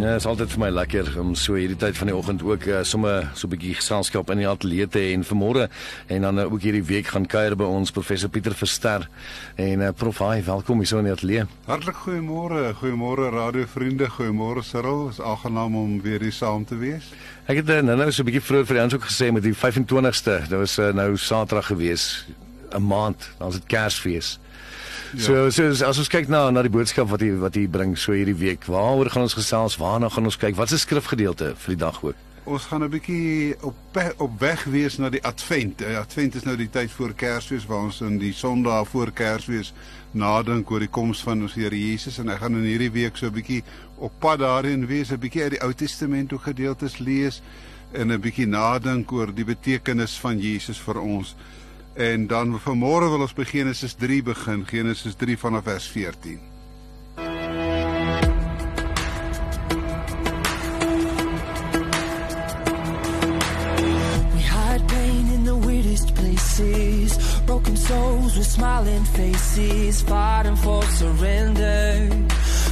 [0.00, 2.62] Ja, dit is altyd vir my lekker om so hierdie tyd van die oggend ook
[2.70, 5.66] uh, sommer so 'n bietjie geselskap in die ateljee te hê en vanmôre
[6.08, 9.04] en dan uh, ook hierdie week gaan kuier by ons professor Pieter Verster
[9.56, 11.44] en uh, prof hi, welkom hier so in die ateljee.
[11.66, 17.12] Hartlik goeiemôre, goeiemôre radiovriende, goeiemôre Cyril, is aangenaam om weer hier saam te wees.
[17.44, 19.42] Ek het uh, nou nou so 'n bietjie vroeër vir die ons ook gesê met
[19.42, 22.24] die 25ste, dit was uh, nou Saterdag gewees,
[22.72, 24.38] 'n maand, dan is dit Kersfees.
[25.12, 25.22] Ja.
[25.22, 28.14] So so as ons kyk na na die boodskap wat hy wat hy bring so
[28.14, 29.78] hierdie week, waaroor gaan ons gesels?
[29.80, 30.54] Waarna gaan ons kyk?
[30.54, 32.18] Wat is die skrifgedeelte vir die dag ook?
[32.44, 33.76] Ons gaan 'n bietjie op
[34.18, 35.78] op weg wees na die Advent.
[35.78, 39.72] Die Advent is nou die tyd voor Kersfees waar ons in die Sondag voor Kersfees
[40.12, 43.26] nadink oor die koms van ons Here Jesus en ek gaan in hierdie week so
[43.26, 43.62] 'n bietjie
[43.98, 47.42] op pad daarin wees, 'n bietjie uit die Ou Testament ook gedeeltes lees
[47.92, 51.34] en 'n bietjie nadink oor die betekenis van Jesus vir ons.
[52.00, 56.40] En dan vanmôre wil ons by Genesis 3 begin, Genesis 3 vanaf vers 14.
[64.32, 67.18] We hide pain in the weirdest places.
[67.44, 72.08] Broken souls with smiling faces, fighting for surrender.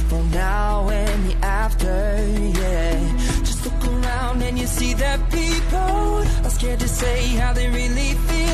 [0.09, 2.17] For now and the after,
[2.57, 2.97] yeah.
[3.45, 8.15] Just look around and you see that people are scared to say how they really
[8.25, 8.48] feel.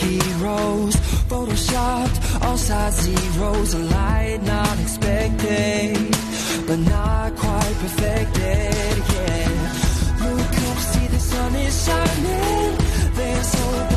[0.00, 0.94] Superheroes.
[1.28, 3.74] Photoshopped, all size zeros.
[3.74, 5.96] A light not expected,
[6.66, 8.96] but not quite perfected.
[9.14, 9.50] Yeah.
[10.24, 12.76] Look up, see the sun is shining.
[13.14, 13.89] There's hope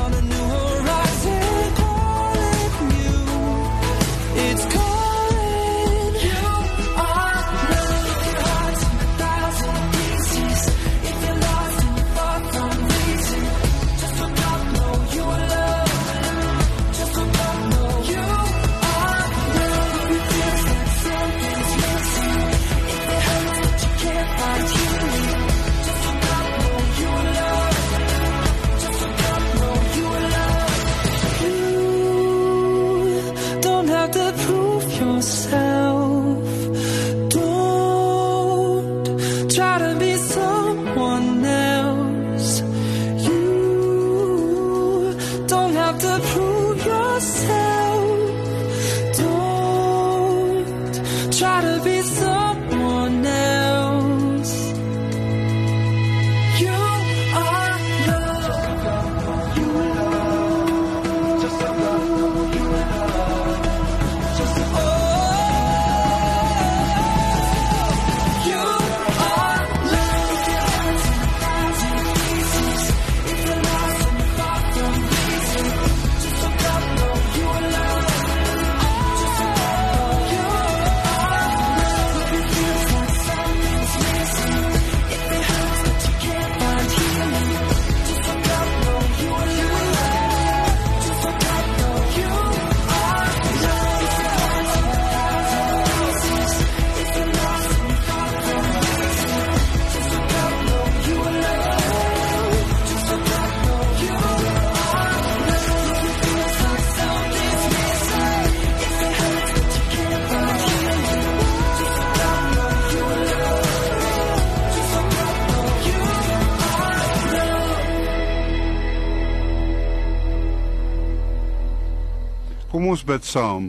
[123.03, 123.65] ons bid saam.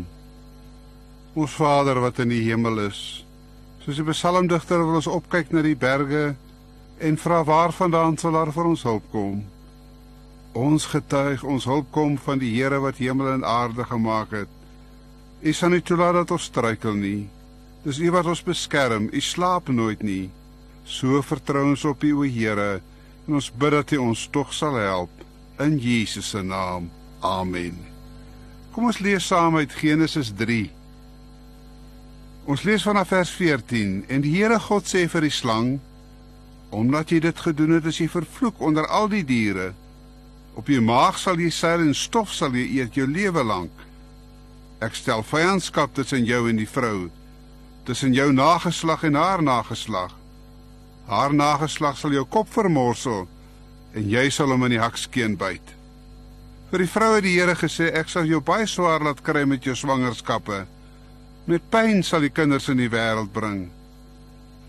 [1.34, 3.24] Ons Vader wat in die hemel is.
[3.82, 6.36] Soos die psalmdigter wil ons opkyk na die berge
[7.02, 9.40] en vra waarvandaan sal daar vir ons hulp kom.
[10.54, 14.52] Ons getuig ons hulp kom van die Here wat hemel en aarde gemaak het.
[15.42, 17.26] U sal nie toelaat dat ons struikel nie.
[17.82, 19.08] Dis U wat ons beskerm.
[19.10, 20.30] U slaap nooit nie.
[20.86, 22.78] So vertrou ons op U, o Here,
[23.26, 25.26] en ons bid dat U ons tog sal help
[25.58, 26.86] in Jesus se naam.
[27.24, 27.93] Amen.
[28.74, 30.64] Kom ons lees saam uit Genesis 3.
[32.50, 35.76] Ons lees vanaf vers 14 en die Here God sê vir die slang:
[36.74, 39.68] Omdat jy dit gedoen het, is jy vervloek onder al die diere.
[40.58, 43.86] Op jou maag sal jy seil en stof sal jy eet jou lewe lank.
[44.82, 47.12] Ek stel vyandskap tussen jou en die vrou,
[47.86, 50.18] tussen jou nageslag en haar nageslag.
[51.06, 53.28] Haar nageslag sal jou kop vermorsel
[53.94, 55.73] en jy sal hom in die hakskeen byt.
[56.74, 59.62] Vir die vrou het die Here gesê ek sal jou baie swaar laat kry met
[59.62, 60.56] jou swangerskappe.
[61.46, 63.68] Met pyn sal die kinders in die wêreld bring.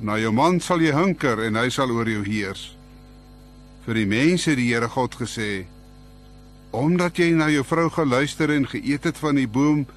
[0.05, 2.67] Na jou man sal jy hunker en hy sal oor jou heers.
[3.87, 5.65] Vir die mense het die Here God gesê:
[6.77, 9.87] Omdat jy na jou vrou geluister en geëet het van die boom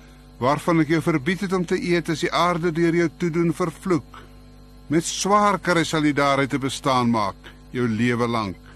[0.41, 4.23] waarvan ek jou verbied het om te eet, is die aarde deur jou toedoen vervloek.
[4.89, 8.68] Met swaar kry sal jy daaruit te bestaan maak jou lewe lank.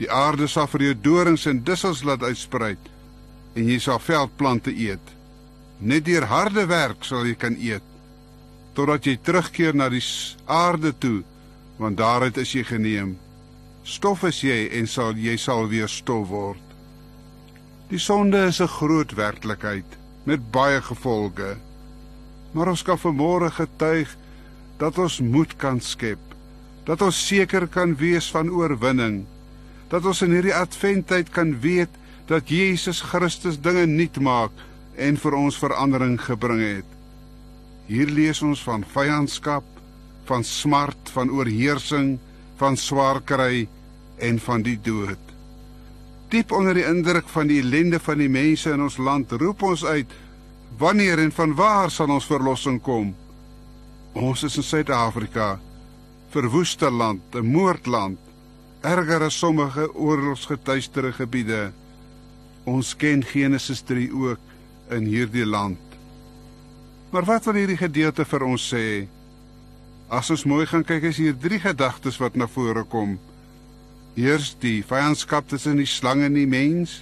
[0.00, 2.76] Die aarde sal vir jou dorings en dussels laat uitsprei
[3.58, 5.02] en jy sal veldplante eet.
[5.80, 7.84] Net deur harde werk sal jy kan eet
[8.74, 10.02] totdat jy terugkeer na die
[10.46, 11.18] aarde toe,
[11.76, 13.16] want daaruit is jy geneem.
[13.84, 16.62] Stof is jy en sal jy sal weer stof word.
[17.90, 21.56] Die sonde is 'n groot werklikheid met baie gevolge.
[22.52, 24.16] Maar ons kan vanmôre getuig
[24.78, 26.22] dat ons moed kan skep,
[26.84, 29.26] dat ons seker kan wees van oorwinning
[29.90, 31.96] dat ons in hierdie adventtyd kan weet
[32.30, 34.54] dat Jesus Christus dinge nuut maak
[34.94, 36.96] en vir ons verandering gebring het.
[37.90, 39.66] Hier lees ons van vyandskap,
[40.28, 42.18] van smart, van oorheersing,
[42.60, 43.66] van swaar kry
[44.22, 45.18] en van die dood.
[46.30, 49.82] Diep onder die indruk van die ellende van die mense in ons land, roep ons
[49.82, 50.12] uit:
[50.78, 53.10] Wanneer en van waar sal ons verlossing kom?
[54.14, 55.56] Ons is in Suid-Afrika,
[56.30, 58.29] verwoeste land, 'n moordland
[58.80, 61.70] erger as sommige oorlogsgetuistere gebiede.
[62.64, 64.38] Ons ken Genesis 3 ook
[64.90, 65.78] in hierdie land.
[67.10, 69.06] Maar wat wil hierdie gedeelte vir ons sê?
[70.10, 73.18] As ons mooi gaan kyk, is hier drie gedagtes wat na vore kom.
[74.18, 77.00] Eers die vyandskap tussen die slang en die mens,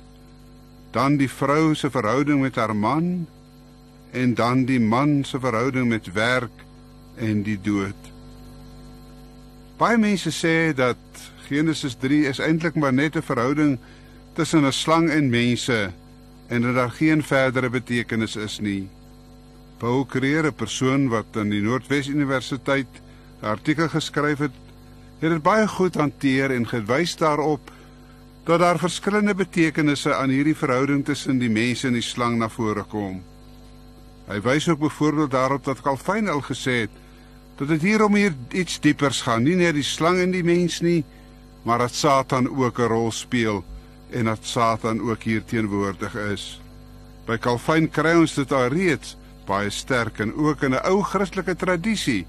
[0.92, 3.26] dan die vrou se verhouding met haar man
[4.16, 6.64] en dan die man se verhouding met werk
[7.20, 7.96] en die dood.
[9.78, 10.96] Baie mense sê dat
[11.48, 13.78] Genesis 3 is eintlik maar net 'n verhouding
[14.32, 15.90] tussen 'n slang en mense
[16.48, 18.88] en dat daar geen verdere betekenis is nie.
[19.78, 22.86] Paul Creer, 'n persoon wat aan die Noordwes Universiteit
[23.42, 24.56] 'n artikel geskryf het,
[25.18, 27.70] het dit baie goed hanteer en gewys daarop
[28.44, 32.82] dat daar verskillende betekenisse aan hierdie verhouding tussen die mense en die slang na vore
[32.82, 33.22] kom.
[34.28, 36.90] Hy wys ook byvoorbeeld daarop dat Calvin al gesê het
[37.56, 40.80] dat dit hier om hier iets diepers gaan, nie net die slang en die mens
[40.80, 41.04] nie,
[41.68, 43.64] maar dat Satan ook 'n rol speel
[44.10, 46.60] en dat Satan ook hier teenwoordig is.
[47.26, 51.56] By Calvin kry ons dit al reeds baie sterk en ook in 'n ou Christelike
[51.56, 52.26] tradisie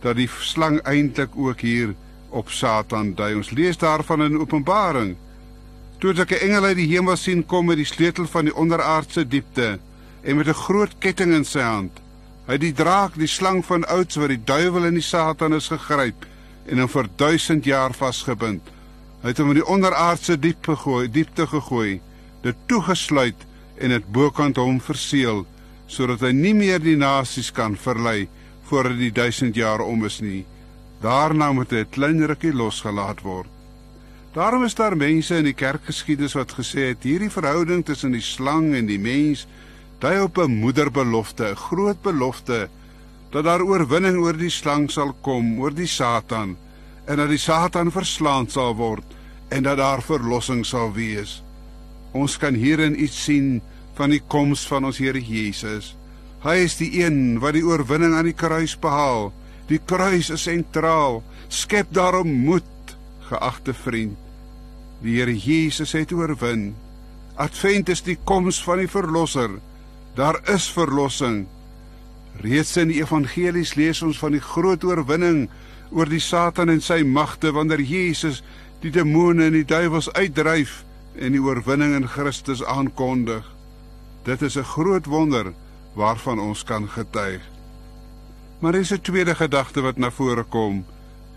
[0.00, 1.94] dat die slang eintlik ook hier
[2.28, 3.34] op Satan dui.
[3.34, 5.16] Ons lees daarvan in Openbaring.
[5.98, 9.28] Toe ek 'n engel uit die hemel sien kom met die sleutel van die onderaardse
[9.28, 9.78] diepte
[10.22, 12.00] en met 'n groot ketting in sy hand.
[12.46, 15.68] Hy het die draak, die slang van ouds wat die duiwel en die Satan is
[15.68, 16.26] gegryp
[16.66, 18.73] en hom vir 1000 jaar vasgebind.
[19.24, 21.94] Hy het hom in die onderaardse diep gegooi, diepte gegooi,
[22.44, 23.46] dit toegesluit
[23.80, 25.46] en dit bokant hom verseël
[25.88, 28.26] sodat hy nie meer die nasies kan verlei
[28.68, 30.42] voordat die 1000 jaar om is nie.
[31.00, 33.48] Daarna moet hy 'n klein rukkie losgelaat word.
[34.34, 38.74] Daarom is daar mense in die kerkgeskiedenis wat gesê het hierdie verhouding tussen die slang
[38.74, 39.46] en die mens
[40.00, 42.68] dui op 'n moederbelofte, 'n groot belofte
[43.30, 46.56] dat daar oorwinning oor die slang sal kom, oor die Satan,
[47.04, 49.04] en dat die Satan verslaan sal word
[49.52, 51.42] en dat daar verlossing sal wees.
[52.14, 53.60] Ons kan hierin iets sien
[53.98, 55.94] van die koms van ons Here Jesus.
[56.44, 59.32] Hy is die een wat die oorwinning aan die kruis behaal.
[59.70, 61.22] Die kruis is sentraal.
[61.48, 62.96] Skep daarom moed,
[63.30, 64.18] geagte vriend.
[65.04, 66.72] Die Here Jesus het oorwin.
[67.40, 69.58] Advent is die koms van die verlosser.
[70.14, 71.44] Daar is verlossing.
[72.42, 75.48] Reeds in die evangelies lees ons van die groot oorwinning
[75.94, 78.42] oor die Satan en sy magte wanneer Jesus
[78.82, 80.82] die demone en die duiwels uitdryf
[81.14, 83.44] en die oorwinning in Christus aankondig.
[84.26, 85.52] Dit is 'n groot wonder
[85.94, 87.42] waarvan ons kan getuig.
[88.58, 90.84] Maar er is 'n tweede gedagte wat na vore kom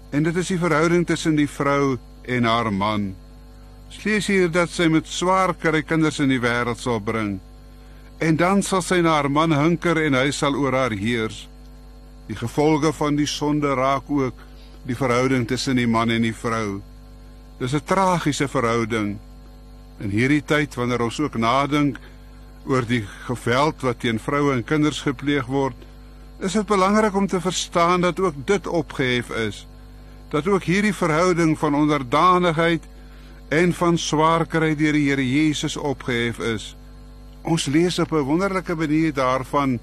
[0.10, 3.16] en dit is die verhouding tussen die vrou en haar man.
[3.88, 7.40] Ons lees hier dat sy met swaar kry kinders in die wêreld sal bring.
[8.18, 11.48] En dan sal sy na haar man hunker en hy sal oor haar heers.
[12.28, 14.47] Die gevolge van die sonde raak ook
[14.88, 16.82] die verhouding tussen die man en die vrou.
[17.60, 19.18] Dis 'n tragiese verhouding.
[20.00, 21.98] In hierdie tyd wanneer ons ook nadink
[22.66, 25.76] oor die geweld wat teen vroue en kinders gepleeg word,
[26.40, 29.68] is dit belangrik om te verstaan dat ook dit opgehef is.
[30.30, 32.84] Dat ook hierdie verhouding van onderdanigheid
[33.50, 36.76] en van swaarkry deur die Here Jesus opgehef is.
[37.42, 39.80] Ons lees op 'n wonderlike manier daarvan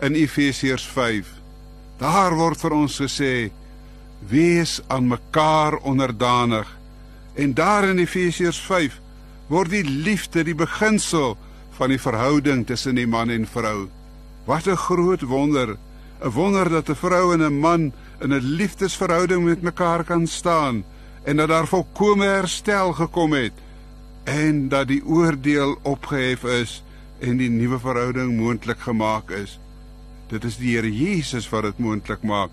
[0.00, 1.26] in Efesiërs 5.
[1.98, 3.50] Daar word vir ons gesê:
[4.28, 6.78] "Wees aan mekaar onderdanig."
[7.34, 9.00] En daar in Efesiërs 5
[9.46, 11.36] word die liefde die beginsel
[11.70, 13.88] van die verhouding tussen die man en vrou.
[14.44, 15.76] Wat 'n groot wonder
[16.22, 20.84] 'n wonder dat 'n vrou en 'n man in 'n liefdesverhouding met mekaar kan staan
[21.22, 23.52] en dat daar volkomme herstel gekom het
[24.24, 26.82] en dat die oordeel opgehef is
[27.18, 29.58] en die nuwe verhouding moontlik gemaak is.
[30.28, 32.50] Dit is die Here Jesus wat dit moontlik maak.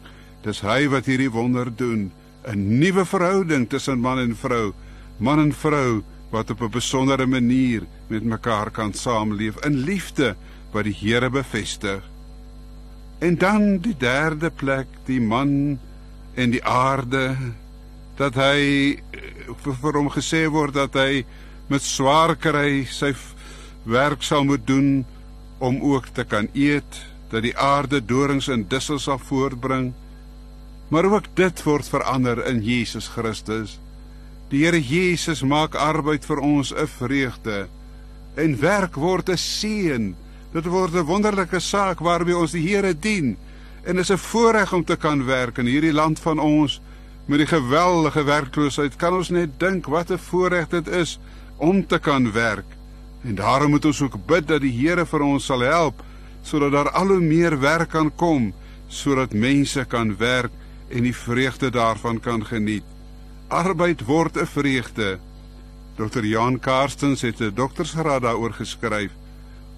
[0.47, 2.07] Dis hy wat hierdie wonder doen,
[2.47, 4.71] 'n nuwe verhouding tussen man en vrou,
[5.19, 10.35] man en vrou wat op 'n besondere manier met mekaar kan saamleef in liefde
[10.71, 12.01] wat die Here bevestig.
[13.19, 15.79] En dan die derde plek, die man
[16.35, 17.35] en die aarde
[18.15, 19.51] dat hy eh,
[19.81, 21.25] vir, hom gesê word dat hy
[21.67, 23.13] met swaar kry sy
[23.83, 25.05] werk sal moet doen
[25.59, 29.93] om ook te kan eet, dat die aarde dorings en dussels sal voortbring.
[30.87, 33.79] Maar ook dit word verander in Jesus Christus.
[34.47, 37.67] Die Here Jesus maak arbeid vir ons 'n vreugde
[38.35, 40.15] en werk word 'n seën.
[40.53, 43.37] Dit word 'n wonderlike saak waarmee ons die Here dien.
[43.83, 46.81] En is 'n voorreg om te kan werk in hierdie land van ons
[47.25, 48.95] met die geweldige werkloosheid.
[48.95, 51.19] Kan ons net dink wat 'n voorreg dit is
[51.57, 52.65] om te kan werk.
[53.23, 56.03] En daarom moet ons ook bid dat die Here vir ons sal help
[56.41, 58.53] sodat daar al hoe meer werk kan kom
[58.87, 60.51] sodat mense kan werk
[60.89, 62.83] en die vreugde daarvan kan geniet.
[63.47, 65.19] Arbeid word 'n vreugde.
[65.95, 66.23] Dr.
[66.23, 69.11] Jan Karstens het 'n doktorsgraad daaroor geskryf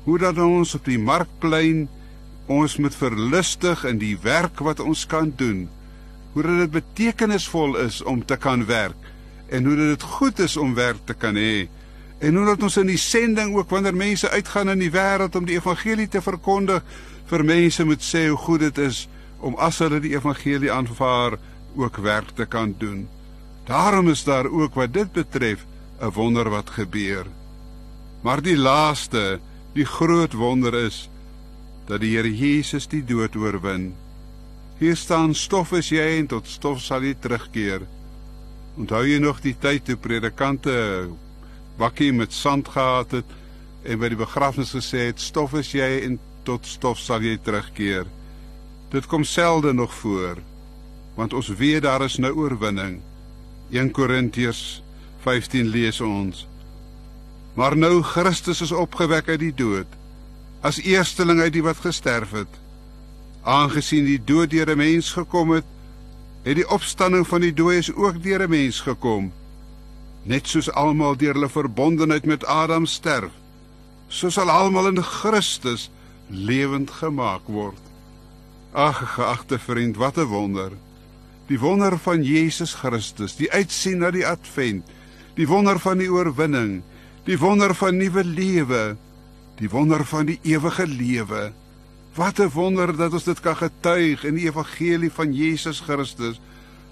[0.03, 1.87] hoe dat ons op die markplein
[2.45, 5.67] ons moet verlustig in die werk wat ons kan doen.
[6.33, 8.97] Hoe dat dit betekenisvol is om te kan werk
[9.49, 11.67] en hoe dit goed is om werk te kan hê.
[12.19, 15.45] En hoe dat ons in die sending ook wanneer mense uitgaan in die wêreld om
[15.45, 16.83] die evangelie te verkondig,
[17.29, 19.07] vir mense moet sê hoe goed dit is
[19.39, 21.37] om as hulle die evangelie aanvaar
[21.75, 23.07] ook werk te kan doen.
[23.65, 25.65] Daarom is daar ook wat dit betref
[26.01, 27.25] 'n wonder wat gebeur.
[28.21, 29.39] Maar die laaste
[29.77, 31.09] Die groot wonder is
[31.85, 33.91] dat die Here Jesus die dood oorwin.
[34.79, 37.85] Hier staan stof is jy en tot stof sal jy terugkeer.
[38.79, 40.73] Onthou jy nog die tyd toe predikante
[41.79, 43.35] bakkie met sand gehad het
[43.85, 46.17] en by die begrafnis gesê het stof is jy en
[46.47, 48.09] tot stof sal jy terugkeer.
[48.89, 50.37] Dit kom selde nog voor
[51.19, 53.01] want ons weet daar is nou oorwinning.
[53.69, 54.81] 1 Korintiërs
[55.25, 56.45] 15 lees ons
[57.53, 59.97] Maar nou Christus is opgewek uit die dood
[60.61, 62.55] as eersteling uit die wat gesterf het.
[63.47, 65.67] Aangesien die dood deur 'n mens gekom het,
[66.43, 69.31] het die opstanding van die dooies ook deur 'n mens gekom.
[70.23, 73.31] Net soos almal deur hulle verbondenheid met Adam sterf,
[74.07, 75.89] so sal almal in Christus
[76.27, 77.88] lewend gemaak word.
[78.71, 80.71] Ag geagte vriend, wat 'n wonder.
[81.47, 84.85] Die wonder van Jesus Christus, die uitsien na die advent,
[85.33, 86.81] die wonder van die oorwinning,
[87.25, 88.97] die wonder van nuwe lewe,
[89.57, 91.51] die wonder van die ewige lewe.
[92.15, 96.39] Wat 'n wonder dat ons dit kan getuig in die evangelie van Jesus Christus.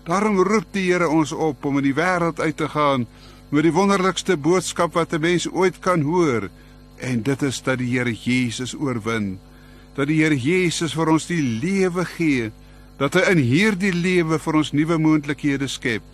[0.03, 3.05] Daarom roep die Here ons op om in die wêreld uit te gaan
[3.50, 6.50] met die wonderlikste boodskap wat 'n mens ooit kan hoor,
[6.98, 9.39] en dit is dat die Here Jesus oorwin,
[9.98, 12.51] dat die Here Jesus vir ons die lewe gee,
[13.01, 16.06] dat hy in hierdie lewe vir ons nuwe moontlikhede skep,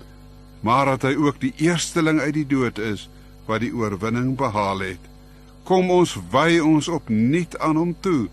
[0.63, 3.09] maar dat hy ook die eersteling uit die dood is
[3.49, 5.11] wat die oorwinning behaal het.
[5.67, 8.29] Kom ons wy ons opnuut aan hom toe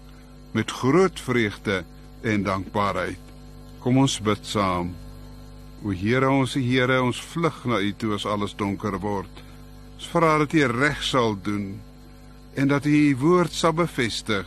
[0.55, 1.83] met groot vreugde
[2.27, 3.23] en dankbaarheid.
[3.83, 4.95] Kom ons bid saam.
[5.83, 9.43] O Here, ons Here, ons vlug na U toe as alles donker word.
[9.97, 11.73] Ons vra dat U reg sal doen
[12.55, 14.47] en dat U U woord sal bevestig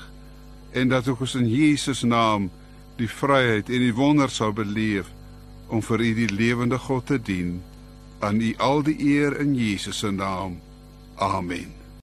[0.74, 2.50] en dat ons in Jesus naam
[2.98, 5.10] die vryheid en die wonder sal beleef
[5.68, 7.62] om vir U die lewende God te dien
[8.24, 10.60] aan U al die eer in Jesus se naam.
[11.16, 11.83] Amen.